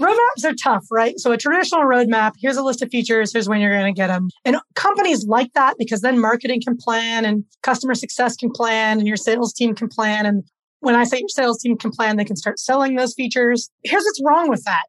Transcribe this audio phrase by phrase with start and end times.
[0.00, 1.18] roadmaps are tough, right?
[1.18, 4.08] So a traditional roadmap, here's a list of features, here's when you're going to get
[4.08, 4.28] them.
[4.44, 9.06] And companies like that because then marketing can plan and customer success can plan and
[9.06, 10.26] your sales team can plan.
[10.26, 10.44] And
[10.80, 13.70] when I say your sales team can plan, they can start selling those features.
[13.84, 14.84] Here's what's wrong with that.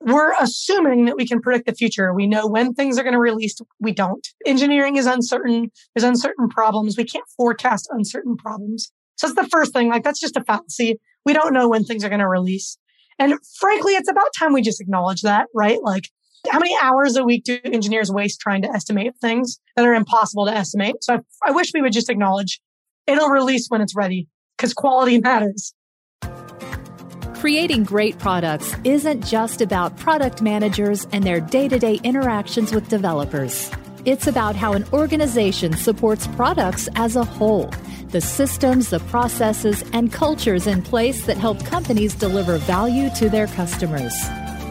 [0.00, 2.12] We're assuming that we can predict the future.
[2.12, 3.56] We know when things are going to release.
[3.80, 4.26] We don't.
[4.44, 5.70] Engineering is uncertain.
[5.94, 6.96] There's uncertain problems.
[6.96, 8.90] We can't forecast uncertain problems.
[9.16, 9.88] So that's the first thing.
[9.88, 10.98] Like that's just a fallacy.
[11.24, 12.76] We don't know when things are going to release.
[13.18, 15.78] And frankly, it's about time we just acknowledge that, right?
[15.82, 16.08] Like
[16.50, 20.46] how many hours a week do engineers waste trying to estimate things that are impossible
[20.46, 20.96] to estimate?
[21.02, 22.60] So I, I wish we would just acknowledge
[23.06, 25.74] it'll release when it's ready because quality matters.
[27.36, 32.88] Creating great products isn't just about product managers and their day to day interactions with
[32.88, 33.70] developers.
[34.06, 37.72] It's about how an organization supports products as a whole,
[38.08, 43.46] the systems, the processes, and cultures in place that help companies deliver value to their
[43.46, 44.12] customers.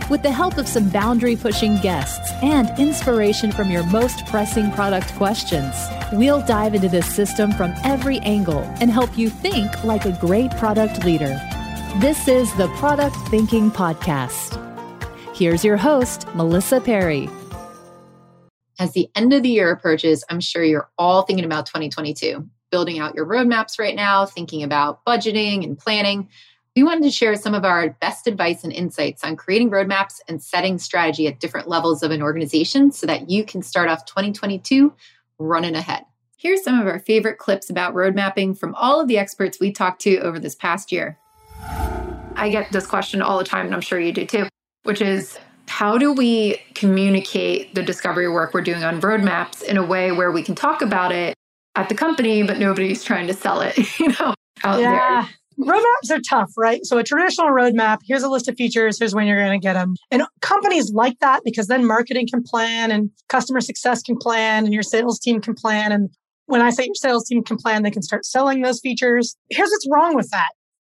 [0.07, 5.11] With the help of some boundary pushing guests and inspiration from your most pressing product
[5.15, 5.73] questions,
[6.11, 10.51] we'll dive into this system from every angle and help you think like a great
[10.57, 11.41] product leader.
[11.97, 14.59] This is the Product Thinking Podcast.
[15.35, 17.27] Here's your host, Melissa Perri.
[18.79, 22.99] As the end of the year approaches, I'm sure you're all thinking about 2022, building
[22.99, 26.29] out your roadmaps right now, thinking about budgeting and planning.
[26.75, 30.41] We wanted to share some of our best advice and insights on creating roadmaps and
[30.41, 34.91] setting strategy at different levels of an organization so that you can start off 2022
[35.37, 36.05] running ahead.
[36.35, 39.71] Here's some of our favorite clips about road mapping from all of the experts we
[39.71, 41.19] talked to over this past year.
[42.35, 44.47] I get this question all the time, and I'm sure you do too,
[44.81, 45.37] which is
[45.73, 50.31] how do we communicate the discovery work we're doing on roadmaps in a way where
[50.31, 51.33] we can talk about it
[51.73, 55.25] at the company, but nobody's trying to sell it, you know, out yeah.
[55.57, 55.65] there?
[55.67, 56.85] Roadmaps are tough, right?
[56.85, 59.73] So a traditional roadmap, here's a list of features, here's when you're going to get
[59.73, 59.95] them.
[60.11, 64.75] And companies like that because then marketing can plan and customer success can plan and
[64.75, 65.91] your sales team can plan.
[65.91, 66.11] And
[66.45, 69.35] when I say your sales team can plan, they can start selling those features.
[69.49, 70.51] Here's what's wrong with that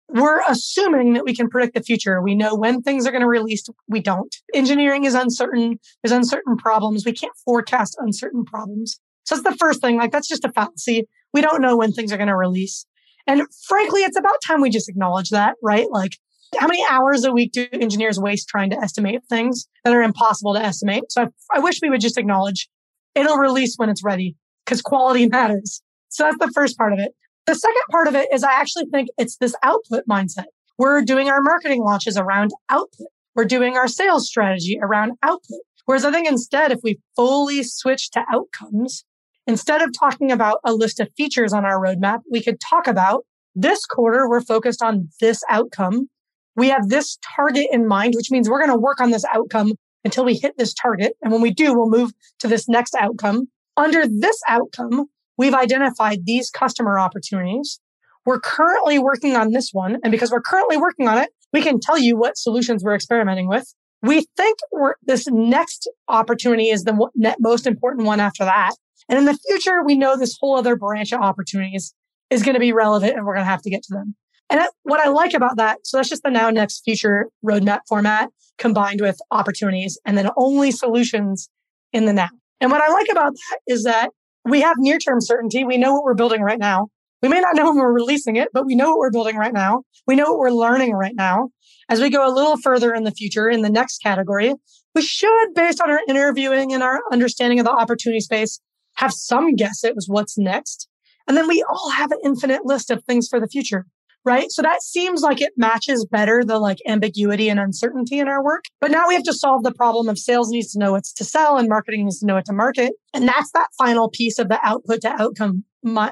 [0.09, 2.21] we're assuming that we can predict the future.
[2.21, 3.63] We know when things are going to release.
[3.87, 4.35] We don't.
[4.53, 5.79] Engineering is uncertain.
[6.01, 7.05] There's uncertain problems.
[7.05, 8.99] We can't forecast uncertain problems.
[9.25, 9.97] So that's the first thing.
[9.97, 11.07] Like that's just a fallacy.
[11.33, 12.85] We don't know when things are going to release.
[13.27, 15.87] And frankly, it's about time we just acknowledge that, right?
[15.91, 16.17] Like
[16.57, 20.55] how many hours a week do engineers waste trying to estimate things that are impossible
[20.55, 21.03] to estimate?
[21.09, 22.67] So I, I wish we would just acknowledge
[23.13, 25.83] it'll release when it's ready because quality matters.
[26.09, 27.13] So that's the first part of it.
[27.49, 30.45] The second part of it is I actually think it's this output mindset.
[30.77, 33.07] We're doing our marketing launches around output.
[33.33, 35.61] We're doing our sales strategy around output.
[35.85, 39.03] Whereas I think instead, if we fully switch to outcomes,
[39.47, 43.25] instead of talking about a list of features on our roadmap, we could talk about
[43.55, 46.07] this quarter, we're focused on this outcome.
[46.55, 49.73] We have this target in mind, which means we're going to work on this outcome
[50.05, 51.13] until we hit this target.
[51.23, 52.11] And when we do, we'll move
[52.41, 53.47] to this next outcome.
[53.75, 55.07] Under this outcome,
[55.39, 57.79] We've identified these customer opportunities.
[58.25, 59.97] We're currently working on this one.
[60.03, 63.47] And because we're currently working on it, we can tell you what solutions we're experimenting
[63.47, 63.73] with.
[64.01, 64.59] We think
[65.01, 68.75] this next opportunity is the most important one after that.
[69.07, 71.95] And in the future, we know this whole other branch of opportunities
[72.29, 74.15] is going to be relevant and we're going to have to get to them.
[74.49, 78.29] And what I like about that, so that's just the now, next, future roadmap format
[78.57, 81.49] combined with opportunities and then only solutions
[81.93, 82.29] in the now.
[82.59, 84.09] And what I like about that is that
[84.49, 85.63] we have near term certainty.
[85.63, 86.87] We know what we're building right now.
[87.21, 89.53] We may not know when we're releasing it, but we know what we're building right
[89.53, 89.83] now.
[90.07, 91.49] We know what we're learning right now.
[91.89, 94.53] As we go a little further in the future, in the next category,
[94.95, 98.61] we should, based on our interviewing and our understanding of the opportunity space,
[98.95, 100.87] have some guess at what's next.
[101.27, 103.85] And then we all have an infinite list of things for the future
[104.29, 104.51] right?
[104.51, 108.65] So that seems like it matches better the like ambiguity and uncertainty in our work.
[108.79, 111.25] But now we have to solve the problem of sales needs to know what's to
[111.25, 112.93] sell and marketing needs to know what to market.
[113.11, 115.63] And that's that final piece of the output to outcome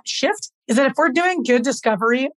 [0.03, 2.29] shift is that if we're doing good discovery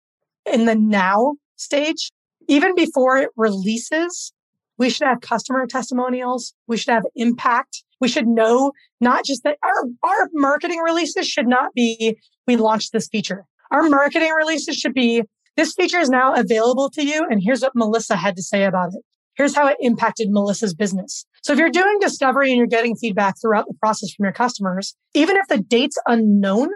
[0.52, 2.12] in the now stage,
[2.47, 4.34] even before it releases,
[4.76, 6.53] we should have customer testimonials.
[6.66, 7.84] We should have impact.
[8.00, 12.92] We should know not just that our, our marketing releases should not be, we launched
[12.92, 13.47] this feature.
[13.71, 15.22] Our marketing releases should be,
[15.56, 17.26] this feature is now available to you.
[17.30, 19.02] And here's what Melissa had to say about it.
[19.34, 21.24] Here's how it impacted Melissa's business.
[21.42, 24.94] So if you're doing discovery and you're getting feedback throughout the process from your customers,
[25.14, 26.68] even if the date's unknown,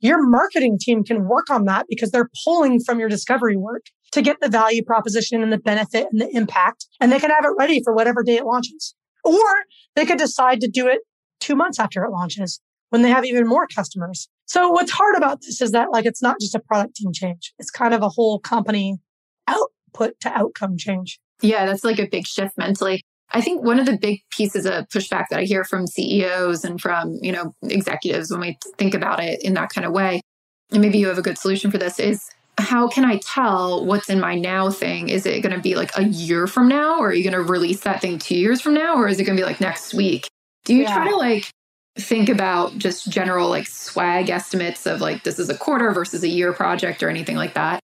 [0.00, 4.22] your marketing team can work on that because they're pulling from your discovery work to
[4.22, 6.86] get the value proposition and the benefit and the impact.
[7.00, 8.94] And they can have it ready for whatever day it launches.
[9.24, 9.42] Or
[9.94, 11.00] they could decide to do it
[11.40, 12.60] two months after it launches
[12.92, 14.28] when they have even more customers.
[14.44, 17.54] So what's hard about this is that like it's not just a product team change.
[17.58, 18.98] It's kind of a whole company
[19.48, 21.18] output to outcome change.
[21.40, 23.02] Yeah, that's like a big shift mentally.
[23.30, 26.78] I think one of the big pieces of pushback that I hear from CEOs and
[26.78, 30.20] from, you know, executives when we think about it in that kind of way,
[30.70, 32.28] and maybe you have a good solution for this is
[32.58, 35.08] how can I tell what's in my now thing?
[35.08, 37.50] Is it going to be like a year from now or are you going to
[37.50, 39.94] release that thing 2 years from now or is it going to be like next
[39.94, 40.28] week?
[40.66, 40.94] Do you yeah.
[40.94, 41.50] try to like
[41.96, 46.28] think about just general like swag estimates of like this is a quarter versus a
[46.28, 47.80] year project or anything like that?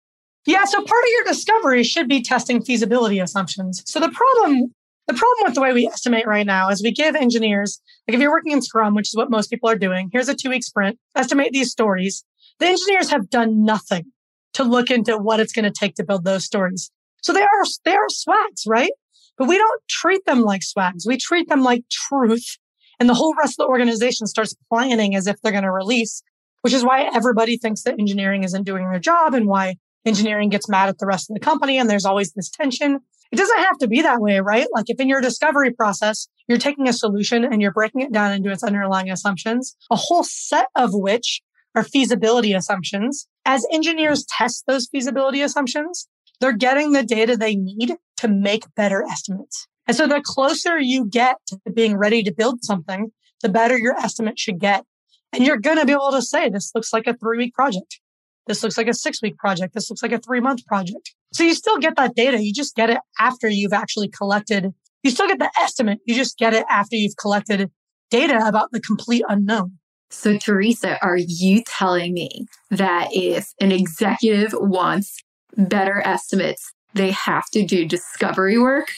[0.46, 3.82] Yeah, so part of your discovery should be testing feasibility assumptions.
[3.86, 4.72] So the problem
[5.08, 8.20] the problem with the way we estimate right now is we give engineers, like if
[8.20, 10.62] you're working in Scrum, which is what most people are doing, here's a two week
[10.62, 12.24] sprint, estimate these stories.
[12.58, 14.12] The engineers have done nothing
[14.52, 16.90] to look into what it's going to take to build those stories.
[17.22, 18.90] So they are, they are swags, right?
[19.38, 21.06] But we don't treat them like swags.
[21.06, 22.58] We treat them like truth.
[23.00, 26.22] And the whole rest of the organization starts planning as if they're going to release,
[26.62, 30.68] which is why everybody thinks that engineering isn't doing their job and why engineering gets
[30.68, 31.78] mad at the rest of the company.
[31.78, 33.00] And there's always this tension.
[33.30, 34.66] It doesn't have to be that way, right?
[34.74, 38.32] Like if in your discovery process, you're taking a solution and you're breaking it down
[38.32, 41.42] into its underlying assumptions, a whole set of which
[41.74, 43.28] are feasibility assumptions.
[43.44, 46.08] As engineers test those feasibility assumptions,
[46.40, 49.68] they're getting the data they need to make better estimates.
[49.88, 53.10] And so the closer you get to being ready to build something,
[53.42, 54.84] the better your estimate should get.
[55.32, 58.00] And you're going to be able to say, this looks like a three week project.
[58.46, 59.74] This looks like a six week project.
[59.74, 61.14] This looks like a three month project.
[61.32, 62.42] So you still get that data.
[62.42, 64.72] You just get it after you've actually collected.
[65.02, 66.00] You still get the estimate.
[66.06, 67.70] You just get it after you've collected
[68.10, 69.78] data about the complete unknown.
[70.10, 75.22] So, Teresa, are you telling me that if an executive wants
[75.56, 78.88] better estimates, they have to do discovery work?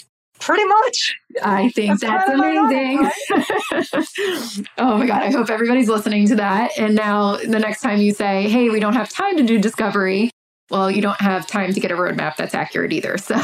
[0.40, 1.16] Pretty much.
[1.42, 3.10] I think that's, that's amazing.
[4.78, 5.22] oh my God.
[5.22, 6.76] I hope everybody's listening to that.
[6.78, 10.30] And now the next time you say, hey, we don't have time to do discovery,
[10.70, 13.18] well, you don't have time to get a roadmap that's accurate either.
[13.18, 13.36] So,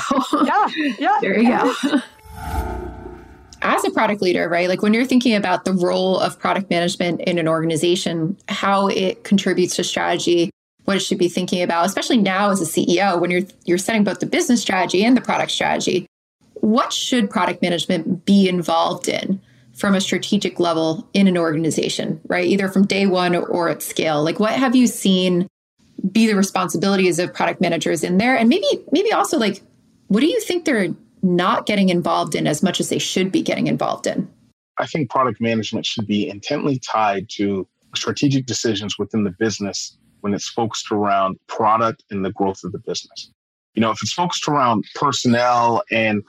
[0.45, 1.19] yeah, yeah.
[1.21, 2.01] there you go.
[3.63, 4.69] As a product leader, right?
[4.69, 9.25] Like when you're thinking about the role of product management in an organization, how it
[9.25, 10.51] contributes to strategy,
[10.85, 14.05] what it should be thinking about, especially now as a CEO, when you're you're setting
[14.05, 16.07] both the business strategy and the product strategy
[16.61, 19.41] what should product management be involved in
[19.75, 22.47] from a strategic level in an organization, right?
[22.47, 24.23] Either from day one or, at scale.
[24.23, 25.49] Like what have you seen
[26.11, 28.37] be the responsibilities of product managers in there?
[28.37, 29.63] And maybe maybe also like
[30.09, 33.43] what do you think they're not getting involved in as much as they should be
[33.43, 34.29] getting involved in?
[34.79, 40.35] I think product management should be intently tied to strategic decisions within the business when
[40.35, 43.31] it's focused around product and the growth of the business.
[43.75, 46.23] You know, if it's focused around personnel and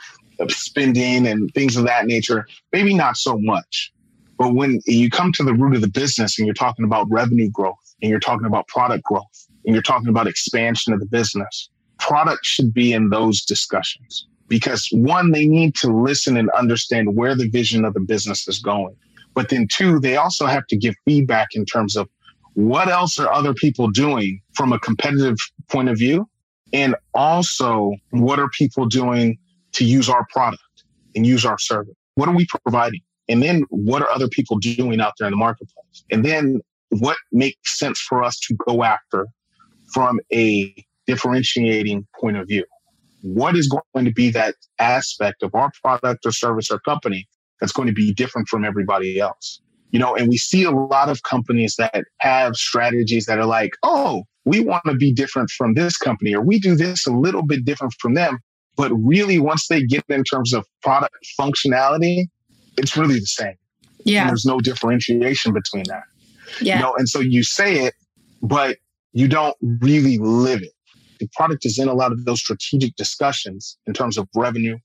[0.49, 3.91] spending and things of that nature, maybe not so much.
[4.37, 7.49] But when you come to the root of the business and you're talking about revenue
[7.49, 11.69] growth and you're talking about product growth and you're talking about expansion of the business,
[11.99, 17.35] product should be in those discussions because one, they need to listen and understand where
[17.35, 18.95] the vision of the business is going.
[19.33, 22.07] But then two, they also have to give feedback in terms of
[22.53, 25.37] what else are other people doing from a competitive
[25.69, 26.27] point of view?
[26.73, 29.37] And also, what are people doing
[29.77, 30.61] to use our product
[31.15, 31.95] and use our service?
[32.15, 33.01] What are we providing?
[33.29, 36.03] And then what are other people doing out there in the marketplace?
[36.11, 39.27] And then what makes sense for us to go after
[39.93, 40.73] from a
[41.05, 42.65] differentiating point of view?
[43.21, 47.27] What is going to be that aspect of our product or service or company
[47.59, 49.61] that's going to be different from everybody else?
[49.91, 53.71] You know, and we see a lot of companies that have strategies that are like,
[53.83, 57.43] oh, we want to be different from this company, or we do this a little
[57.43, 58.39] bit different from them.
[58.77, 62.27] But really, once they get in terms of product functionality,
[62.77, 63.55] it's really the same.
[64.05, 64.21] Yeah.
[64.21, 66.03] And there's no differentiation between that.
[66.61, 66.77] Yeah.
[66.77, 67.95] You know, and so you say it,
[68.41, 68.77] but
[69.11, 70.71] you don't really live it.
[71.19, 74.77] The product is in a lot of those strategic discussions in terms of revenue,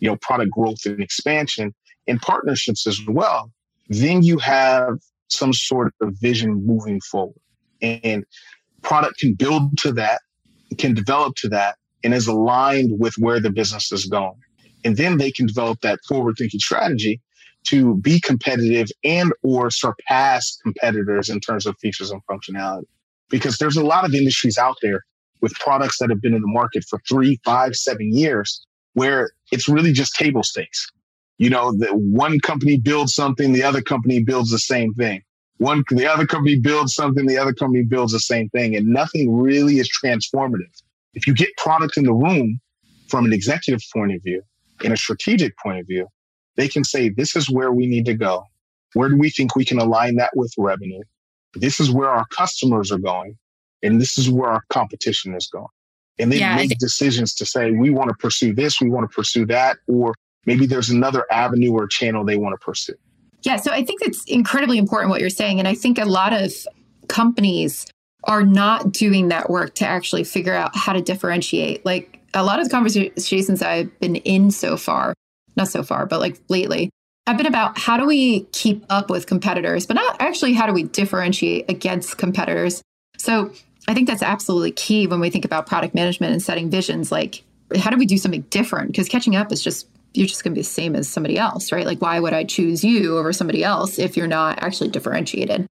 [0.00, 1.72] you know, product growth and expansion
[2.08, 3.52] and partnerships as well.
[3.88, 4.98] Then you have
[5.28, 7.40] some sort of vision moving forward.
[7.80, 8.24] And
[8.82, 10.20] product can build to that,
[10.78, 14.40] can develop to that, and is aligned with where the business is going.
[14.84, 17.20] And then they can develop that forward thinking strategy
[17.64, 22.84] to be competitive and or surpass competitors in terms of features and functionality.
[23.28, 25.04] Because there's a lot of industries out there
[25.40, 29.68] with products that have been in the market for three, five, seven years where it's
[29.68, 30.88] really just table stakes.
[31.38, 35.22] You know, that one company builds something, the other company builds the same thing.
[35.58, 39.36] One, the other company builds something, the other company builds the same thing, and nothing
[39.36, 40.70] really is transformative.
[41.16, 42.60] If you get product in the room
[43.08, 44.42] from an executive point of view,
[44.84, 46.06] in a strategic point of view,
[46.56, 48.44] they can say, this is where we need to go.
[48.92, 51.02] Where do we think we can align that with revenue?
[51.54, 53.36] This is where our customers are going.
[53.82, 55.66] And this is where our competition is going.
[56.18, 59.14] And they yeah, make decisions to say, we want to pursue this, we want to
[59.14, 60.14] pursue that, or
[60.46, 62.94] maybe there's another avenue or channel they want to pursue.
[63.42, 65.58] Yeah, so I think it's incredibly important what you're saying.
[65.58, 66.52] And I think a lot of
[67.08, 67.86] companies
[68.26, 71.84] are not doing that work to actually figure out how to differentiate.
[71.84, 75.14] Like a lot of the conversations I've been in so far,
[75.56, 76.90] not so far, but like lately,
[77.26, 80.72] have been about how do we keep up with competitors, but not actually how do
[80.72, 82.82] we differentiate against competitors.
[83.18, 83.50] So
[83.88, 87.10] I think that's absolutely key when we think about product management and setting visions.
[87.10, 87.42] Like,
[87.76, 88.92] how do we do something different?
[88.92, 91.72] Because catching up is just you're just going to be the same as somebody else,
[91.72, 91.84] right?
[91.84, 95.66] Like, why would I choose you over somebody else if you're not actually differentiated?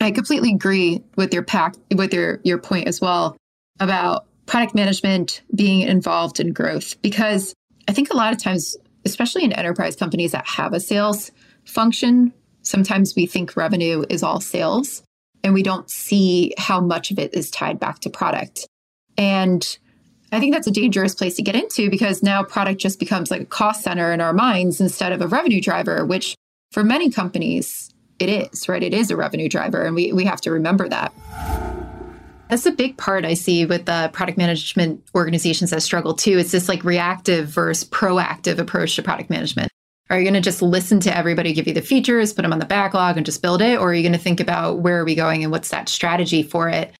[0.00, 3.36] I completely agree with your pack with your your point as well
[3.78, 7.54] about product management being involved in growth because
[7.88, 11.30] I think a lot of times, especially in enterprise companies that have a sales
[11.64, 15.02] function, sometimes we think revenue is all sales
[15.42, 18.66] and we don't see how much of it is tied back to product.
[19.16, 19.78] And
[20.32, 23.40] I think that's a dangerous place to get into because now product just becomes like
[23.40, 26.34] a cost center in our minds instead of a revenue driver, which
[26.72, 27.89] for many companies
[28.20, 28.82] it is, right?
[28.82, 29.82] It is a revenue driver.
[29.82, 31.12] And we, we have to remember that.
[32.48, 36.36] That's a big part I see with the product management organizations that struggle too.
[36.38, 39.70] It's this like reactive versus proactive approach to product management.
[40.10, 42.58] Are you going to just listen to everybody give you the features, put them on
[42.58, 43.78] the backlog and just build it?
[43.78, 46.42] Or are you going to think about where are we going and what's that strategy
[46.42, 46.92] for it?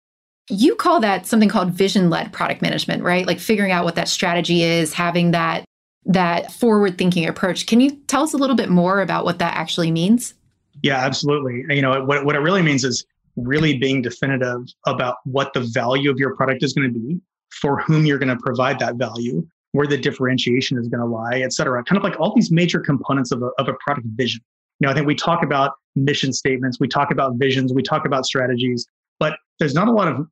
[0.49, 3.27] You call that something called vision led product management, right?
[3.27, 5.65] Like figuring out what that strategy is, having that
[6.07, 7.67] that forward thinking approach.
[7.67, 10.35] Can you tell us a little bit more about what that actually means?
[10.83, 11.65] Yeah, absolutely.
[11.75, 13.05] You know, what, what it really means is
[13.37, 17.81] really being definitive about what the value of your product is going to be, for
[17.81, 21.53] whom you're going to provide that value, where the differentiation is going to lie, et
[21.53, 21.83] cetera.
[21.85, 24.41] Kind of like all these major components of a, of a product vision.
[24.79, 28.07] You know, I think we talk about mission statements, we talk about visions, we talk
[28.07, 28.87] about strategies,
[29.19, 30.27] but there's not a lot of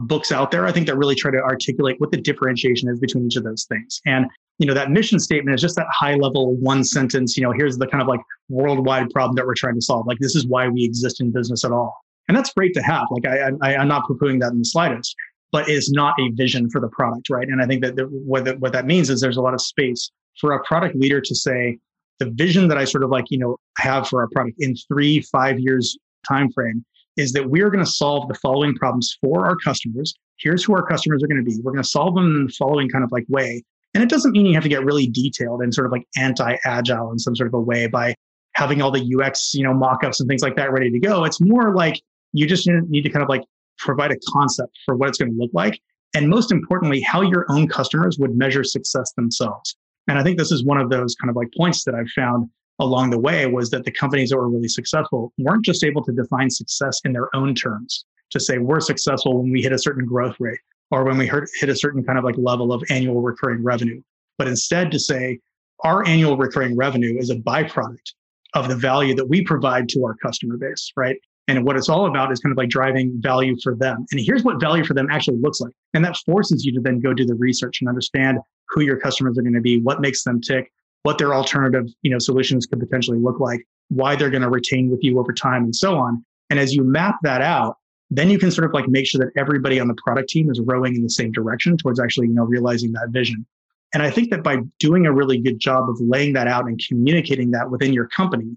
[0.00, 3.26] books out there, I think, that really try to articulate what the differentiation is between
[3.26, 4.00] each of those things.
[4.06, 4.26] And
[4.58, 7.76] you know that mission statement is just that high level one sentence you know here's
[7.76, 10.06] the kind of like worldwide problem that we're trying to solve.
[10.06, 11.96] Like this is why we exist in business at all.
[12.28, 13.06] And that's great to have.
[13.10, 15.14] Like i, I i'm not poo-pooing that in the slightest
[15.52, 17.48] but it's not a vision for the product right?
[17.48, 19.60] And i think that the, what, that what that means is there's a lot of
[19.60, 20.10] space
[20.40, 21.78] for a product leader to say
[22.18, 25.20] the vision that i sort of like you know have for our product in three
[25.20, 25.96] five years
[26.28, 26.84] time frame
[27.16, 30.84] is that we're going to solve the following problems for our customers here's who our
[30.86, 33.12] customers are going to be we're going to solve them in the following kind of
[33.12, 33.62] like way
[33.94, 37.12] and it doesn't mean you have to get really detailed and sort of like anti-agile
[37.12, 38.14] in some sort of a way by
[38.56, 41.24] having all the UX, you know, mock-ups and things like that ready to go.
[41.24, 42.02] It's more like
[42.32, 43.42] you just need to kind of like
[43.78, 45.80] provide a concept for what it's going to look like.
[46.14, 49.76] And most importantly, how your own customers would measure success themselves.
[50.08, 52.48] And I think this is one of those kind of like points that I've found
[52.78, 56.12] along the way was that the companies that were really successful weren't just able to
[56.12, 60.04] define success in their own terms to say we're successful when we hit a certain
[60.04, 60.58] growth rate
[60.90, 64.00] or when we hit a certain kind of like level of annual recurring revenue,
[64.38, 65.38] but instead to say
[65.84, 68.12] our annual recurring revenue is a byproduct
[68.54, 71.16] of the value that we provide to our customer base, right?
[71.48, 74.06] And what it's all about is kind of like driving value for them.
[74.12, 75.74] And here's what value for them actually looks like.
[75.92, 78.38] And that forces you to then go do the research and understand
[78.70, 80.72] who your customers are going to be, what makes them tick,
[81.04, 84.90] what their alternative, you know, solutions could potentially look like, why they're going to retain
[84.90, 86.24] with you over time and so on.
[86.50, 87.76] And as you map that out,
[88.10, 90.60] then you can sort of like make sure that everybody on the product team is
[90.60, 93.46] rowing in the same direction towards actually you know realizing that vision.
[93.92, 96.80] And i think that by doing a really good job of laying that out and
[96.86, 98.56] communicating that within your company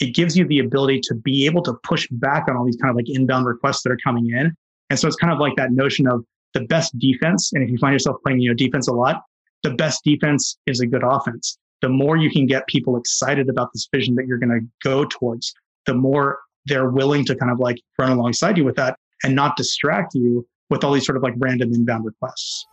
[0.00, 2.90] it gives you the ability to be able to push back on all these kind
[2.90, 4.54] of like inbound requests that are coming in.
[4.90, 6.24] And so it's kind of like that notion of
[6.54, 9.22] the best defense and if you find yourself playing you know defense a lot
[9.62, 13.72] the best defense is a good offense the more you can get people excited about
[13.72, 15.54] this vision that you're going to go towards
[15.86, 19.56] the more they're willing to kind of like run alongside you with that and not
[19.56, 22.66] distract you with all these sort of like random inbound requests.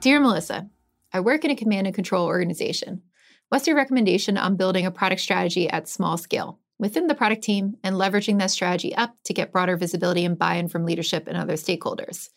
[0.00, 0.68] Dear Melissa,
[1.12, 3.02] I work in a command and control organization.
[3.50, 7.76] What's your recommendation on building a product strategy at small scale within the product team
[7.84, 11.36] and leveraging that strategy up to get broader visibility and buy in from leadership and
[11.36, 12.30] other stakeholders?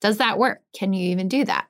[0.00, 0.60] Does that work?
[0.74, 1.68] Can you even do that?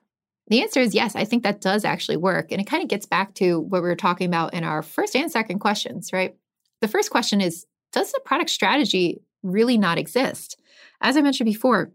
[0.49, 2.51] The answer is yes, I think that does actually work.
[2.51, 5.15] And it kind of gets back to what we were talking about in our first
[5.15, 6.35] and second questions, right?
[6.81, 10.59] The first question is Does the product strategy really not exist?
[11.01, 11.91] As I mentioned before,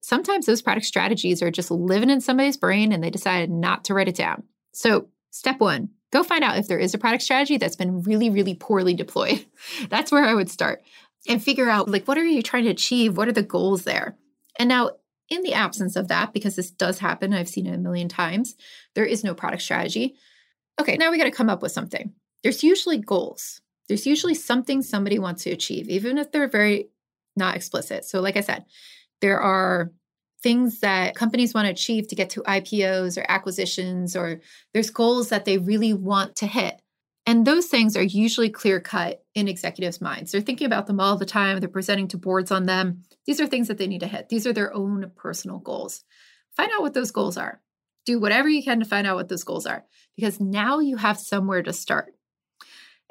[0.00, 3.94] sometimes those product strategies are just living in somebody's brain and they decided not to
[3.94, 4.44] write it down.
[4.72, 8.30] So, step one, go find out if there is a product strategy that's been really,
[8.30, 9.44] really poorly deployed.
[9.88, 10.82] that's where I would start
[11.28, 13.16] and figure out like what are you trying to achieve?
[13.16, 14.16] What are the goals there?
[14.58, 14.92] And now,
[15.28, 18.54] in the absence of that, because this does happen, I've seen it a million times,
[18.94, 20.14] there is no product strategy.
[20.80, 22.12] Okay, now we got to come up with something.
[22.42, 26.88] There's usually goals there's usually something somebody wants to achieve, even if they're very
[27.36, 28.04] not explicit.
[28.04, 28.64] So, like I said,
[29.20, 29.92] there are
[30.42, 34.40] things that companies want to achieve to get to IPOs or acquisitions, or
[34.72, 36.80] there's goals that they really want to hit.
[37.26, 40.30] And those things are usually clear cut in executives' minds.
[40.30, 43.02] They're thinking about them all the time, they're presenting to boards on them.
[43.26, 46.04] These are things that they need to hit, these are their own personal goals.
[46.56, 47.60] Find out what those goals are.
[48.06, 51.18] Do whatever you can to find out what those goals are, because now you have
[51.18, 52.14] somewhere to start.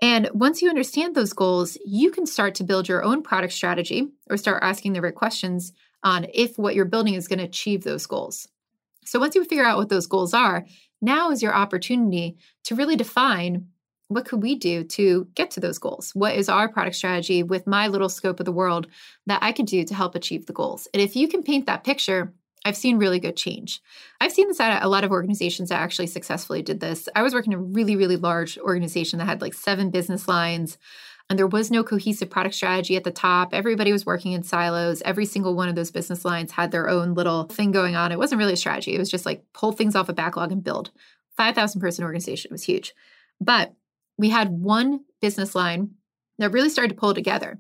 [0.02, 4.08] And once you understand those goals, you can start to build your own product strategy
[4.30, 7.84] or start asking the right questions on if what you're building is going to achieve
[7.84, 8.48] those goals.
[9.06, 10.66] So once you figure out what those goals are,
[11.02, 13.68] now is your opportunity to really define
[14.08, 16.12] what could we do to get to those goals?
[16.14, 18.88] What is our product strategy with my little scope of the world
[19.26, 20.88] that I could do to help achieve the goals?
[20.94, 22.34] And if you can paint that picture,
[22.66, 23.82] I've seen really good change.
[24.20, 27.08] I've seen this at a lot of organizations that actually successfully did this.
[27.16, 30.80] I was working in a really, really large organization that had like seven business lines,
[31.30, 33.54] and there was no cohesive product strategy at the top.
[33.54, 35.02] Everybody was working in silos.
[35.04, 38.12] Every single one of those business lines had their own little thing going on.
[38.12, 40.64] It wasn't really a strategy, it was just like pull things off a backlog and
[40.64, 40.92] build.
[41.38, 42.94] 5,000 person organization was huge.
[43.42, 43.74] But
[44.18, 45.92] we had one business line
[46.38, 47.60] that really started to pull together.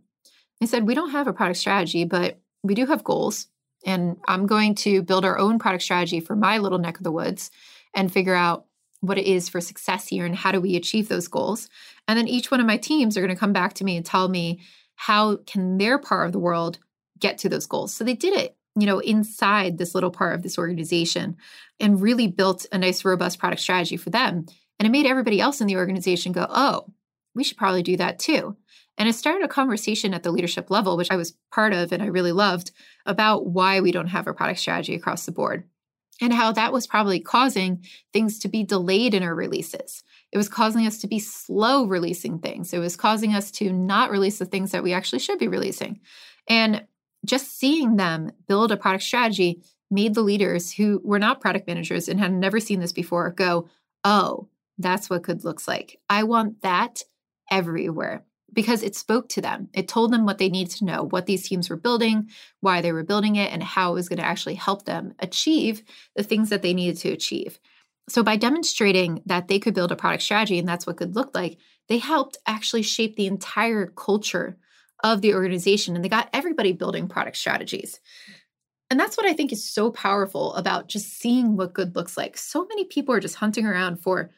[0.60, 3.48] They said, We don't have a product strategy, but we do have goals
[3.86, 7.12] and I'm going to build our own product strategy for my little neck of the
[7.12, 7.52] woods
[7.94, 8.66] and figure out
[9.02, 11.70] what it is for success here and how do we achieve those goals.
[12.08, 14.06] And then each one of my teams are going to come back to me and
[14.06, 14.60] tell me
[14.96, 16.80] how can their part of the world
[17.20, 17.94] get to those goals.
[17.94, 21.38] So they did it, you know, inside this little part of this organization
[21.80, 24.48] and really built a nice robust product strategy for them.
[24.80, 26.88] And it made everybody else in the organization go, "Oh,
[27.34, 28.58] we should probably do that too."
[28.98, 32.02] And it started a conversation at the leadership level, which I was part of and
[32.02, 32.72] I really loved,
[33.06, 35.66] about why we don't have a product strategy across the board
[36.22, 40.02] and how that was probably causing things to be delayed in our releases.
[40.32, 42.74] It was causing us to be slow releasing things.
[42.74, 46.00] It was causing us to not release the things that we actually should be releasing.
[46.48, 46.86] And
[47.26, 52.08] just seeing them build a product strategy made the leaders who were not product managers
[52.08, 53.68] and had never seen this before go,
[54.04, 56.00] oh, that's what good looks like.
[56.10, 57.04] I want that
[57.50, 59.70] everywhere because it spoke to them.
[59.74, 62.30] It told them what they needed to know, what these teams were building,
[62.62, 65.84] why they were building it, and how it was going to actually help them achieve
[66.16, 67.60] the things that they needed to achieve.
[68.08, 71.36] So, by demonstrating that they could build a product strategy and that's what good looked
[71.36, 71.58] like,
[71.90, 74.58] they helped actually shape the entire culture
[75.04, 78.00] of the organization and they got everybody building product strategies.
[78.90, 82.38] And that's what I think is so powerful about just seeing what good looks like.
[82.38, 84.30] So many people are just hunting around for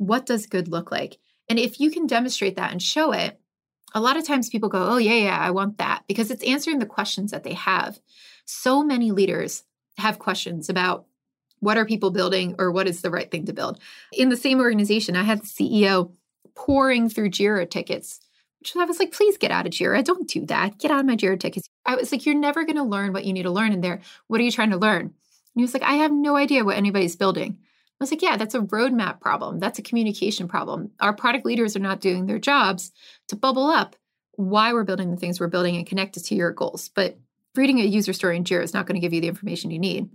[0.00, 1.18] what does good look like?
[1.50, 3.38] And if you can demonstrate that and show it,
[3.94, 6.78] a lot of times people go, oh, yeah, yeah, I want that because it's answering
[6.78, 8.00] the questions that they have.
[8.46, 9.64] So many leaders
[9.98, 11.04] have questions about
[11.58, 13.78] what are people building or what is the right thing to build.
[14.12, 16.12] In the same organization, I had the CEO
[16.54, 18.20] poring through JIRA tickets,
[18.60, 20.02] which I was like, please get out of JIRA.
[20.02, 20.78] Don't do that.
[20.78, 21.68] Get out of my JIRA tickets.
[21.84, 24.00] I was like, you're never going to learn what you need to learn in there.
[24.28, 25.00] What are you trying to learn?
[25.02, 25.12] And
[25.56, 27.58] he was like, I have no idea what anybody's building.
[28.00, 29.58] I was like, yeah, that's a roadmap problem.
[29.58, 30.90] That's a communication problem.
[31.00, 32.92] Our product leaders are not doing their jobs
[33.28, 33.94] to bubble up
[34.32, 36.88] why we're building the things we're building and connect it to your goals.
[36.88, 37.18] But
[37.54, 39.78] reading a user story in Jira is not going to give you the information you
[39.78, 40.08] need.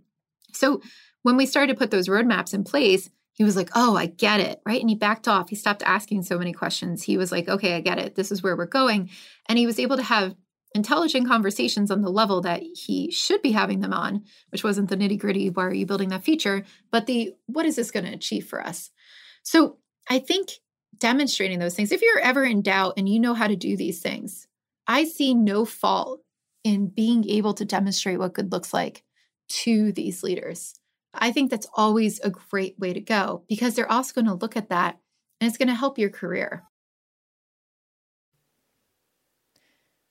[0.52, 0.82] So
[1.22, 4.40] when we started to put those roadmaps in place, he was like, oh, I get
[4.40, 4.62] it.
[4.66, 4.80] Right.
[4.80, 5.50] And he backed off.
[5.50, 7.04] He stopped asking so many questions.
[7.04, 8.16] He was like, okay, I get it.
[8.16, 9.10] This is where we're going.
[9.48, 10.36] And he was able to have
[10.76, 14.98] intelligent conversations on the level that he should be having them on, which wasn't the
[14.98, 18.14] nitty gritty, why are you building that feature, but the what is this going to
[18.14, 18.92] achieve for us?
[19.42, 19.78] So
[20.10, 20.50] I think
[20.98, 24.02] demonstrating those things, if you're ever in doubt and you know how to do these
[24.02, 24.48] things,
[24.86, 26.22] I see no fault
[26.64, 29.04] in being able to demonstrate what good looks like
[29.48, 30.76] to these leaders.
[31.14, 34.58] I think that's always a great way to go because they're also going to look
[34.58, 35.00] at that
[35.40, 36.64] and it's going to help your career.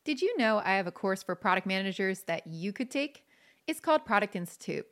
[0.04, 3.24] Did you know I have a course for product managers that you could take?
[3.66, 4.86] It's called Product Institute.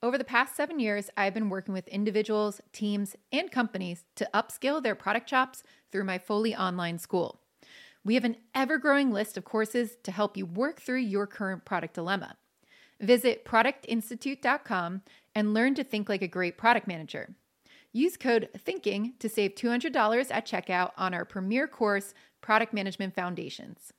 [0.00, 4.80] Over the past seven years, I've been working with individuals, teams, and companies to upskill
[4.80, 7.40] their product chops through my fully online school.
[8.04, 11.64] We have an ever growing list of courses to help you work through your current
[11.64, 12.36] product dilemma.
[13.00, 15.02] Visit productinstitute.com
[15.34, 17.34] and learn to think like a great product manager.
[17.92, 23.92] Use code THINKING to save $200 at checkout on our premier course, Product Management Foundations.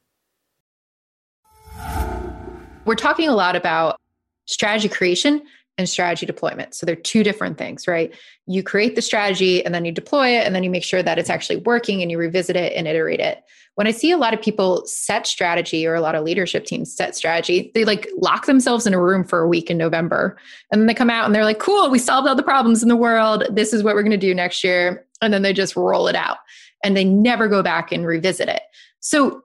[2.85, 3.99] We're talking a lot about
[4.45, 5.41] strategy creation
[5.77, 6.73] and strategy deployment.
[6.73, 8.13] So they're two different things, right?
[8.47, 11.17] You create the strategy and then you deploy it and then you make sure that
[11.17, 13.43] it's actually working and you revisit it and iterate it.
[13.73, 16.95] When I see a lot of people set strategy or a lot of leadership teams
[16.95, 20.37] set strategy, they like lock themselves in a room for a week in November
[20.71, 22.87] and then they come out and they're like, cool, we solved all the problems in
[22.87, 23.43] the world.
[23.49, 25.05] This is what we're going to do next year.
[25.21, 26.37] And then they just roll it out
[26.83, 28.61] and they never go back and revisit it.
[29.01, 29.41] So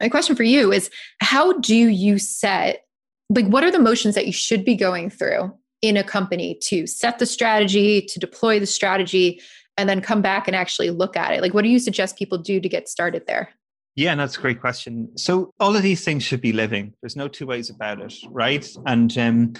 [0.00, 2.83] my question for you is how do you set
[3.30, 6.86] like what are the motions that you should be going through in a company to
[6.86, 9.40] set the strategy, to deploy the strategy,
[9.76, 11.42] and then come back and actually look at it?
[11.42, 13.50] Like, what do you suggest people do to get started there?
[13.96, 15.16] Yeah, that's a great question.
[15.16, 16.94] So all of these things should be living.
[17.00, 18.68] There's no two ways about it, right?
[18.86, 19.52] And um,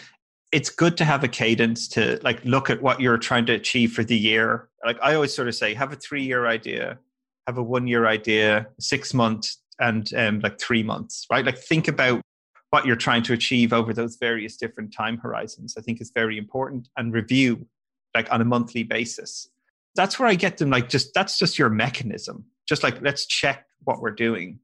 [0.50, 3.92] it's good to have a cadence to like look at what you're trying to achieve
[3.92, 4.68] for the year.
[4.84, 6.98] Like I always sort of say, have a three-year idea,
[7.46, 11.44] have a one-year idea, six months, and um, like three months, right?
[11.44, 12.20] Like think about
[12.74, 15.76] what you're trying to achieve over those various different time horizons.
[15.78, 17.68] I think is very important, and review
[18.16, 19.48] like on a monthly basis.
[19.94, 20.70] That's where I get them.
[20.70, 22.44] Like just that's just your mechanism.
[22.68, 24.58] Just like let's check what we're doing.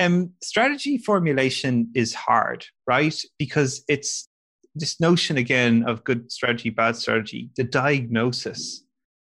[0.00, 3.22] Um, strategy formulation is hard, right?
[3.38, 4.28] Because it's
[4.74, 8.82] this notion again of good strategy, bad strategy, the diagnosis.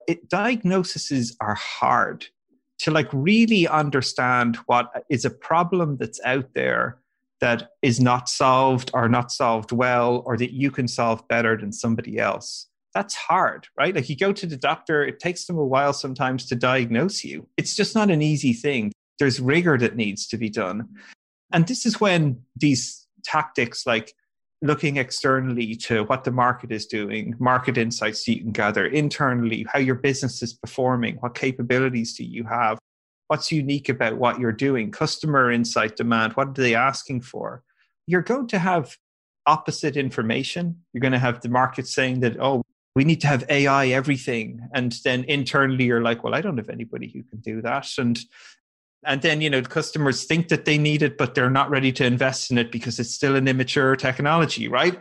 [0.07, 2.25] It, diagnoses are hard
[2.79, 6.97] to like really understand what is a problem that's out there
[7.41, 11.71] that is not solved or not solved well or that you can solve better than
[11.71, 12.67] somebody else.
[12.93, 13.95] That's hard right?
[13.95, 17.47] Like you go to the doctor it takes them a while sometimes to diagnose you.
[17.57, 18.91] It's just not an easy thing.
[19.19, 20.87] There's rigor that needs to be done.
[21.51, 24.13] And this is when these tactics like
[24.61, 29.79] looking externally to what the market is doing, market insights you can gather internally, how
[29.79, 32.77] your business is performing, what capabilities do you have,
[33.29, 37.63] what's unique about what you're doing, customer insight demand, what are they asking for?
[38.07, 38.97] You're going to have
[39.45, 40.81] opposite information.
[40.91, 42.63] You're going to have the market saying that, oh,
[42.95, 44.67] we need to have AI everything.
[44.73, 47.87] And then internally, you're like, well, I don't have anybody who can do that.
[47.99, 48.19] And
[49.05, 52.05] and then you know customers think that they need it but they're not ready to
[52.05, 54.97] invest in it because it's still an immature technology right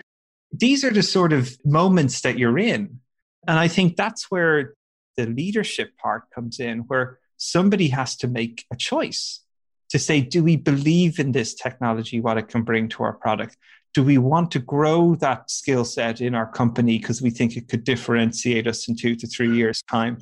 [0.53, 3.01] these are the sort of moments that you're in
[3.49, 4.75] and i think that's where
[5.17, 9.40] the leadership part comes in where somebody has to make a choice
[9.88, 13.57] to say do we believe in this technology what it can bring to our product
[13.94, 17.68] do we want to grow that skill set in our company because we think it
[17.68, 20.18] could differentiate us in two to three years time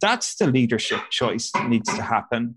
[0.00, 2.56] that's the leadership choice that needs to happen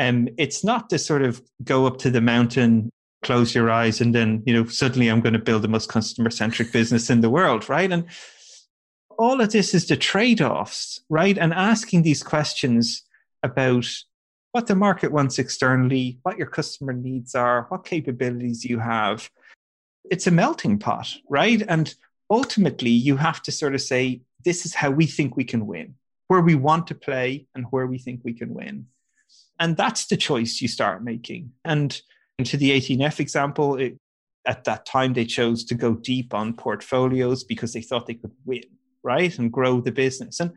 [0.00, 2.90] um, it's not to sort of go up to the mountain,
[3.22, 6.30] close your eyes, and then, you know, suddenly I'm going to build the most customer
[6.30, 7.92] centric business in the world, right?
[7.92, 8.06] And
[9.18, 11.36] all of this is the trade offs, right?
[11.36, 13.02] And asking these questions
[13.42, 13.86] about
[14.52, 19.30] what the market wants externally, what your customer needs are, what capabilities you have.
[20.10, 21.62] It's a melting pot, right?
[21.68, 21.94] And
[22.30, 25.94] ultimately, you have to sort of say, this is how we think we can win,
[26.28, 28.86] where we want to play, and where we think we can win.
[29.58, 31.52] And that's the choice you start making.
[31.64, 32.00] And,
[32.42, 33.98] to the 18F example, it,
[34.46, 38.32] at that time they chose to go deep on portfolios because they thought they could
[38.46, 38.62] win,
[39.02, 39.38] right?
[39.38, 40.40] And grow the business.
[40.40, 40.52] And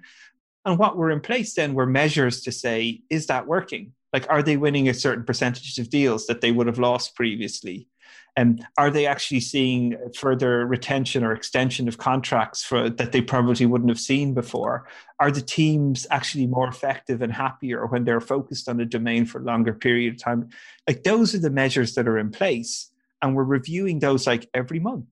[0.65, 3.93] and what were in place then were measures to say, is that working?
[4.13, 7.87] Like, are they winning a certain percentage of deals that they would have lost previously?
[8.35, 13.65] And are they actually seeing further retention or extension of contracts for that they probably
[13.65, 14.87] wouldn't have seen before?
[15.19, 19.39] Are the teams actually more effective and happier when they're focused on a domain for
[19.39, 20.49] a longer period of time?
[20.87, 22.89] Like those are the measures that are in place,
[23.21, 25.05] and we're reviewing those like every month.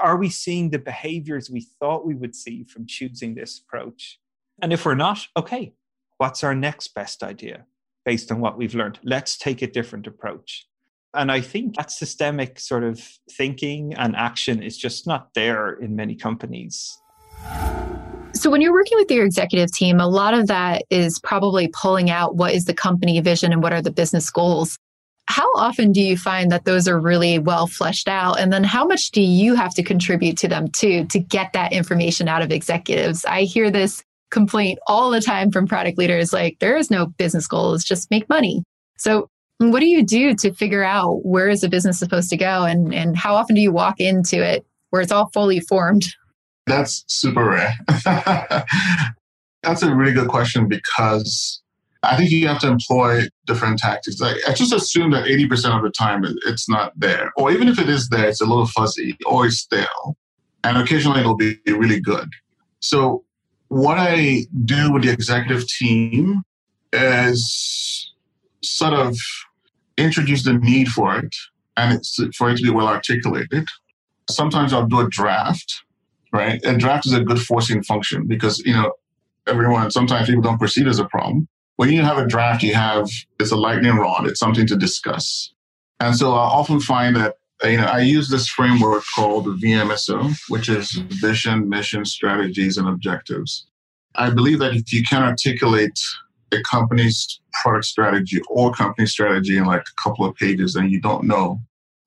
[0.00, 4.18] Are we seeing the behaviors we thought we would see from choosing this approach?
[4.62, 5.74] And if we're not, okay,
[6.18, 7.66] what's our next best idea
[8.04, 9.00] based on what we've learned?
[9.02, 10.68] Let's take a different approach.
[11.14, 15.96] And I think that systemic sort of thinking and action is just not there in
[15.96, 16.96] many companies.
[18.34, 22.08] So, when you're working with your executive team, a lot of that is probably pulling
[22.08, 24.78] out what is the company vision and what are the business goals.
[25.26, 28.40] How often do you find that those are really well fleshed out?
[28.40, 31.72] And then how much do you have to contribute to them too to get that
[31.72, 33.24] information out of executives?
[33.26, 37.46] I hear this complaint all the time from product leaders like, there is no business
[37.46, 38.64] goals, just make money.
[38.98, 42.64] So, what do you do to figure out where is a business supposed to go
[42.64, 46.02] and, and how often do you walk into it where it's all fully formed?
[46.66, 47.72] That's super rare.
[49.62, 51.62] That's a really good question because
[52.02, 54.20] I think you have to employ different tactics.
[54.20, 57.30] Like, I just assume that 80% of the time it's not there.
[57.36, 60.16] Or even if it is there, it's a little fuzzy or it's stale.
[60.64, 62.28] And occasionally it'll be really good.
[62.80, 63.24] So,
[63.72, 66.42] what I do with the executive team
[66.92, 68.12] is
[68.62, 69.16] sort of
[69.96, 71.34] introduce the need for it
[71.78, 73.66] and it's for it to be well articulated.
[74.28, 75.84] Sometimes I'll do a draft,
[76.34, 76.60] right?
[76.66, 78.92] A draft is a good forcing function because, you know,
[79.46, 81.48] everyone, sometimes people don't perceive it as a problem.
[81.76, 83.08] When you have a draft, you have,
[83.40, 85.50] it's a lightning rod, it's something to discuss.
[85.98, 90.34] And so I often find that, Uh, you know, I use this framework called VMSO,
[90.48, 93.66] which is vision, mission, strategies, and objectives.
[94.14, 95.98] I believe that if you can articulate
[96.52, 101.00] a company's product strategy or company strategy in like a couple of pages and you
[101.00, 101.60] don't know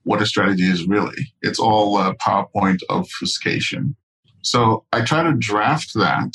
[0.04, 1.34] what a strategy is really.
[1.42, 3.96] It's all PowerPoint obfuscation.
[4.42, 6.34] So I try to draft that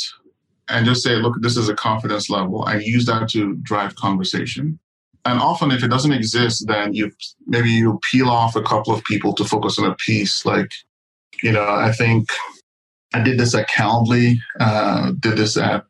[0.68, 2.64] and just say, look, this is a confidence level.
[2.64, 4.78] I use that to drive conversation.
[5.24, 7.12] And often, if it doesn't exist, then you
[7.46, 10.46] maybe you peel off a couple of people to focus on a piece.
[10.46, 10.70] Like,
[11.42, 12.28] you know, I think
[13.12, 15.84] I did this at Calendly, uh, did this at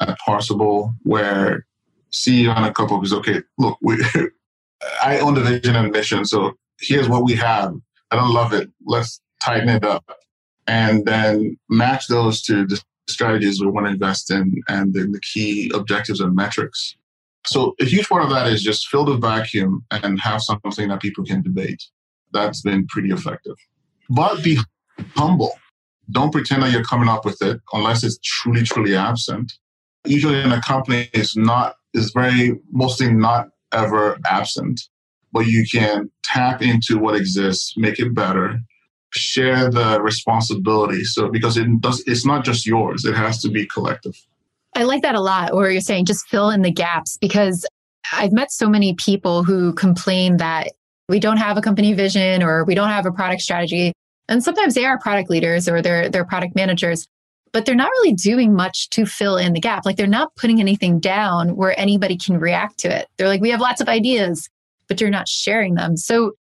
[0.00, 1.66] at Parsable, where
[2.12, 3.42] CEO and a couple was okay.
[3.58, 3.96] Look, we,
[5.02, 7.74] I own the vision and mission, so here's what we have.
[8.10, 8.70] I don't love it.
[8.84, 10.04] Let's tighten it up,
[10.66, 15.20] and then match those to the strategies we want to invest in and then the
[15.20, 16.96] key objectives and metrics.
[17.46, 21.00] So a huge part of that is just fill the vacuum and have something that
[21.00, 21.82] people can debate.
[22.32, 23.56] That's been pretty effective.
[24.10, 24.58] But be
[25.16, 25.52] humble.
[26.10, 29.52] Don't pretend that you're coming up with it unless it's truly, truly absent.
[30.04, 34.80] Usually in a company is not is very mostly not ever absent.
[35.32, 38.60] But you can tap into what exists, make it better,
[39.12, 41.04] share the responsibility.
[41.04, 44.16] So because it does it's not just yours, it has to be collective.
[44.76, 47.64] I like that a lot, where you're saying just fill in the gaps because
[48.12, 50.68] I've met so many people who complain that
[51.08, 53.94] we don't have a company vision or we don't have a product strategy.
[54.28, 57.06] And sometimes they are product leaders or they're, they're product managers,
[57.52, 59.86] but they're not really doing much to fill in the gap.
[59.86, 63.08] Like they're not putting anything down where anybody can react to it.
[63.16, 64.46] They're like, we have lots of ideas,
[64.88, 65.96] but you're not sharing them.
[65.96, 66.32] So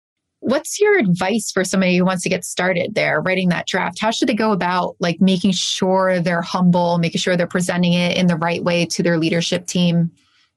[0.45, 3.99] What's your advice for somebody who wants to get started there, writing that draft?
[3.99, 8.19] How should they go about like making sure they're humble, making sure they're presenting it
[8.19, 10.11] in the right way to their leadership team?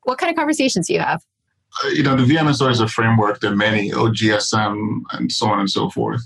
[0.04, 1.22] What kind of conversations do you have?
[1.86, 3.40] Uh, you know, the VMSO is a framework.
[3.40, 6.22] There are many, OGSM, and so on and so forth.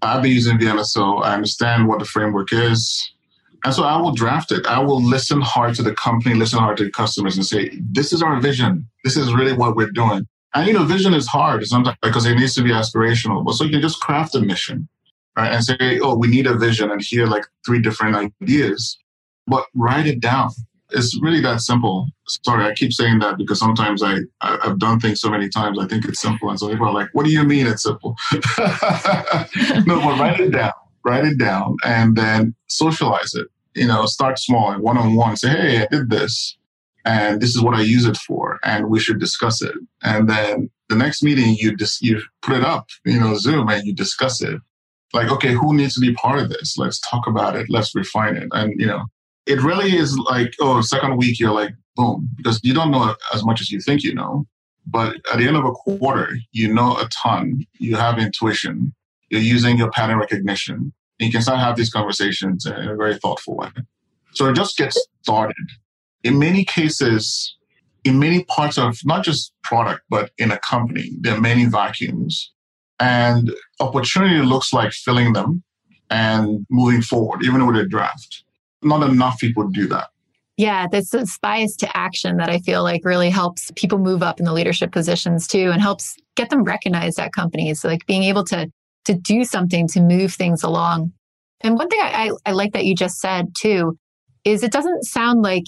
[0.00, 1.22] I've been using VMSO.
[1.22, 3.12] I understand what the framework is.
[3.66, 4.64] And so I will draft it.
[4.66, 8.14] I will listen hard to the company, listen hard to the customers, and say, this
[8.14, 8.88] is our vision.
[9.04, 10.26] This is really what we're doing.
[10.54, 13.44] And you know, vision is hard sometimes because it needs to be aspirational.
[13.44, 14.88] But so you can just craft a mission,
[15.36, 15.52] right?
[15.52, 18.98] And say, oh, we need a vision, and here like three different ideas.
[19.46, 20.50] But write it down.
[20.90, 22.06] It's really that simple.
[22.44, 25.78] Sorry, I keep saying that because sometimes I, I have done things so many times.
[25.78, 28.14] I think it's simple, and so people are like, "What do you mean it's simple?"
[28.32, 30.72] no, but write it down.
[31.02, 33.46] Write it down, and then socialize it.
[33.74, 35.36] You know, start small one on one.
[35.36, 36.58] Say, "Hey, I did this."
[37.04, 39.74] And this is what I use it for, and we should discuss it.
[40.02, 43.84] And then the next meeting, you just you put it up, you know, Zoom, and
[43.86, 44.60] you discuss it.
[45.12, 46.76] Like, okay, who needs to be part of this?
[46.78, 47.66] Let's talk about it.
[47.68, 48.48] Let's refine it.
[48.52, 49.04] And you know,
[49.46, 53.44] it really is like, oh, second week, you're like, boom, because you don't know as
[53.44, 54.46] much as you think you know.
[54.86, 57.64] But at the end of a quarter, you know a ton.
[57.78, 58.92] You have intuition.
[59.30, 60.92] You're using your pattern recognition.
[61.20, 63.68] And you can start have these conversations in a very thoughtful way.
[64.32, 65.54] So it just gets started
[66.24, 67.56] in many cases,
[68.04, 72.52] in many parts of not just product, but in a company, there are many vacuums.
[73.00, 75.62] And opportunity looks like filling them
[76.10, 78.44] and moving forward, even with a draft.
[78.82, 80.08] Not enough people do that.
[80.56, 84.38] Yeah, that's this bias to action that I feel like really helps people move up
[84.38, 87.80] in the leadership positions too and helps get them recognized at companies.
[87.80, 88.70] So like being able to
[89.06, 91.12] to do something to move things along.
[91.62, 93.98] And one thing I, I, I like that you just said too
[94.44, 95.66] is it doesn't sound like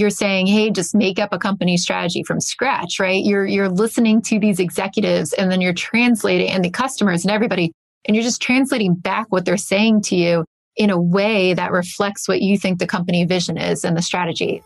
[0.00, 3.24] you're saying, hey, just make up a company strategy from scratch, right?
[3.24, 7.72] You're you're listening to these executives and then you're translating and the customers and everybody,
[8.06, 10.44] and you're just translating back what they're saying to you
[10.76, 14.62] in a way that reflects what you think the company vision is and the strategy.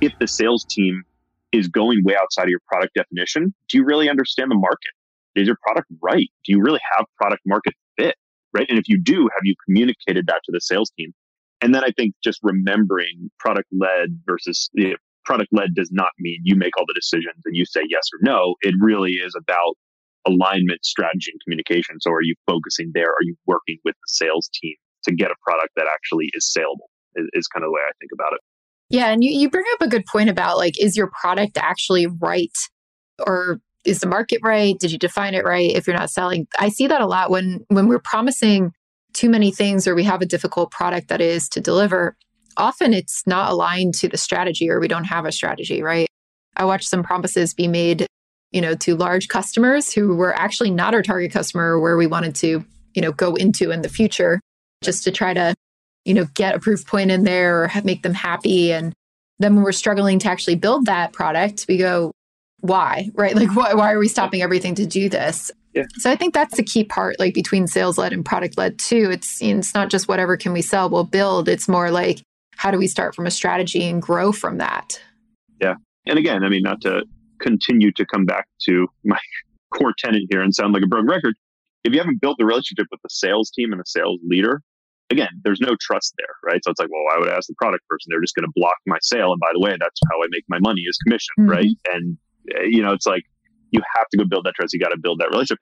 [0.00, 1.02] If the sales team
[1.52, 4.90] is going way outside of your product definition, do you really understand the market?
[5.34, 6.28] Is your product right?
[6.44, 8.14] Do you really have product market fit?
[8.52, 8.66] Right.
[8.68, 11.12] And if you do, have you communicated that to the sales team?
[11.60, 16.10] And then I think just remembering product led versus you know, product led does not
[16.18, 18.54] mean you make all the decisions and you say yes or no.
[18.62, 19.76] It really is about
[20.26, 22.00] alignment, strategy, and communication.
[22.00, 23.08] So are you focusing there?
[23.08, 26.90] Are you working with the sales team to get a product that actually is saleable?
[27.16, 28.40] Is, is kind of the way I think about it.
[28.90, 29.08] Yeah.
[29.08, 32.50] And you, you bring up a good point about like, is your product actually right?
[33.26, 34.78] Or is the market right?
[34.78, 35.70] Did you define it right?
[35.70, 38.72] If you're not selling, I see that a lot when when we're promising
[39.12, 42.16] too many things or we have a difficult product that is to deliver,
[42.56, 46.06] often it's not aligned to the strategy or we don't have a strategy, right?
[46.56, 48.06] I watched some promises be made,
[48.52, 52.34] you know, to large customers who were actually not our target customer where we wanted
[52.36, 54.40] to, you know, go into in the future
[54.82, 55.54] just to try to,
[56.04, 58.72] you know, get a proof point in there or make them happy.
[58.72, 58.92] And
[59.38, 62.12] then when we're struggling to actually build that product, we go,
[62.60, 63.34] why, right?
[63.34, 65.50] Like, why, why are we stopping everything to do this?
[65.74, 65.84] Yeah.
[65.98, 69.10] So I think that's the key part, like between sales led and product led too.
[69.10, 71.48] It's it's not just whatever can we sell, we'll build.
[71.48, 72.22] It's more like
[72.56, 75.00] how do we start from a strategy and grow from that.
[75.60, 75.74] Yeah.
[76.06, 77.04] And again, I mean, not to
[77.40, 79.18] continue to come back to my
[79.74, 81.34] core tenant here and sound like a broken record.
[81.84, 84.60] If you haven't built the relationship with the sales team and the sales leader,
[85.10, 86.60] again, there's no trust there, right?
[86.62, 88.08] So it's like, well, why would I ask the product person?
[88.10, 89.32] They're just going to block my sale.
[89.32, 91.50] And by the way, that's how I make my money is commission, mm-hmm.
[91.50, 91.76] right?
[91.92, 92.18] And
[92.54, 93.24] uh, you know, it's like
[93.70, 94.72] you have to go build that trust.
[94.72, 95.58] You got to build that relationship.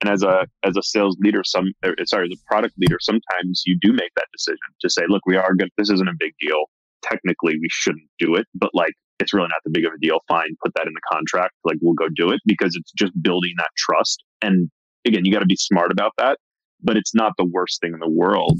[0.00, 3.62] And as a as a sales leader, some er, sorry, as a product leader, sometimes
[3.66, 5.70] you do make that decision to say, look, we are good.
[5.78, 6.64] This isn't a big deal.
[7.02, 10.18] Technically, we shouldn't do it, but like it's really not the big of a deal.
[10.28, 11.54] Fine, put that in the contract.
[11.64, 14.22] Like we'll go do it because it's just building that trust.
[14.42, 14.70] And
[15.06, 16.38] again, you got to be smart about that,
[16.82, 18.58] but it's not the worst thing in the world.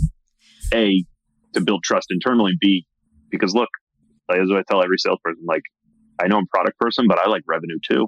[0.72, 1.04] A
[1.54, 2.52] to build trust internally.
[2.60, 2.86] B
[3.30, 3.68] because look,
[4.30, 5.62] as I tell every salesperson, like
[6.20, 8.06] I know I'm product person, but I like revenue too.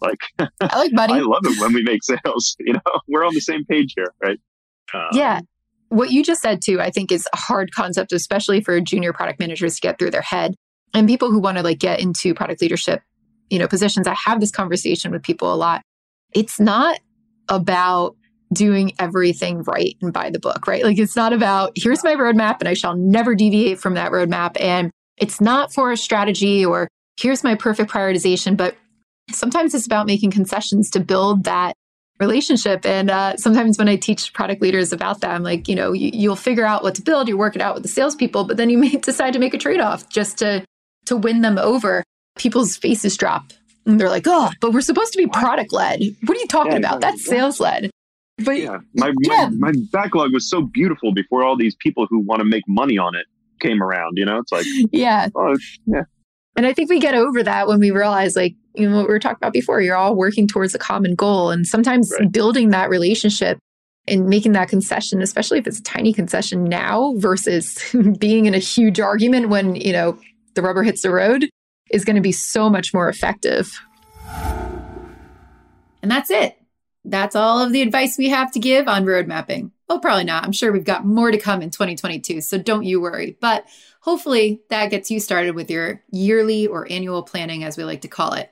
[0.00, 1.14] Like I like money.
[1.14, 2.56] I love it when we make sales.
[2.66, 4.38] You know, we're on the same page here, right?
[4.92, 5.40] Um, yeah.
[5.88, 9.38] What you just said too, I think is a hard concept, especially for junior product
[9.38, 10.54] managers to get through their head
[10.94, 13.02] and people who want to like get into product leadership,
[13.50, 14.06] you know, positions.
[14.06, 15.82] I have this conversation with people a lot.
[16.34, 16.98] It's not
[17.48, 18.16] about
[18.52, 20.82] doing everything right and by the book, right?
[20.82, 24.60] Like it's not about here's my roadmap and I shall never deviate from that roadmap.
[24.60, 28.76] And it's not for a strategy or here's my perfect prioritization, but
[29.30, 31.74] sometimes it's about making concessions to build that
[32.18, 32.86] relationship.
[32.86, 36.28] And uh, sometimes when I teach product leaders about that, I'm like, you know, you,
[36.28, 38.70] will figure out what to build, you work it out with the salespeople, but then
[38.70, 40.64] you may decide to make a trade off just to
[41.06, 42.02] to win them over.
[42.36, 43.52] People's faces drop.
[43.86, 46.00] And they're like, oh, but we're supposed to be product led.
[46.24, 47.00] What are you talking yeah, about?
[47.00, 47.90] That's sales led.
[48.44, 49.48] But yeah, my, yeah.
[49.52, 52.98] My, my backlog was so beautiful before all these people who want to make money
[52.98, 53.26] on it
[53.60, 54.18] came around.
[54.18, 56.02] You know, it's like, yeah, oh, yeah.
[56.56, 59.12] And I think we get over that when we realize, like, you know, what we
[59.12, 61.50] were talking about before, you're all working towards a common goal.
[61.50, 62.30] And sometimes right.
[62.32, 63.58] building that relationship
[64.08, 67.78] and making that concession, especially if it's a tiny concession now versus
[68.18, 70.18] being in a huge argument when, you know,
[70.54, 71.48] the rubber hits the road,
[71.90, 73.78] is going to be so much more effective.
[76.02, 76.56] And that's it.
[77.04, 79.72] That's all of the advice we have to give on road mapping.
[79.88, 80.44] Well, probably not.
[80.44, 83.36] I'm sure we've got more to come in 2022, so don't you worry.
[83.40, 83.66] But
[84.00, 88.08] hopefully that gets you started with your yearly or annual planning, as we like to
[88.08, 88.50] call it.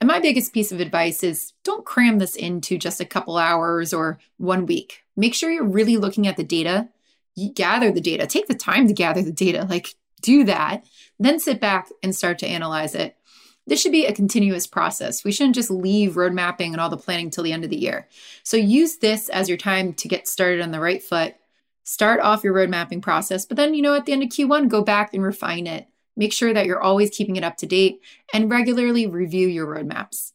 [0.00, 3.94] And my biggest piece of advice is don't cram this into just a couple hours
[3.94, 5.04] or one week.
[5.16, 6.88] Make sure you're really looking at the data.
[7.34, 8.26] You gather the data.
[8.26, 9.66] Take the time to gather the data.
[9.68, 10.84] Like, do that.
[11.18, 13.16] Then sit back and start to analyze it.
[13.66, 15.24] This should be a continuous process.
[15.24, 17.76] We shouldn't just leave road mapping and all the planning till the end of the
[17.76, 18.08] year.
[18.44, 21.34] So use this as your time to get started on the right foot.
[21.82, 24.68] Start off your road mapping process, but then, you know, at the end of Q1,
[24.68, 25.86] go back and refine it.
[26.16, 28.00] Make sure that you're always keeping it up to date
[28.32, 30.32] and regularly review your roadmaps.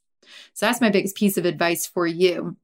[0.53, 2.57] So that's my biggest piece of advice for you.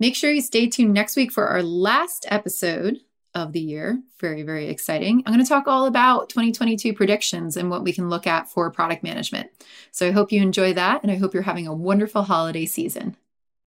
[0.00, 3.00] Make sure you stay tuned next week for our last episode
[3.34, 4.02] of the year.
[4.20, 5.22] Very, very exciting.
[5.24, 8.70] I'm going to talk all about 2022 predictions and what we can look at for
[8.70, 9.50] product management.
[9.90, 13.16] So I hope you enjoy that and I hope you're having a wonderful holiday season.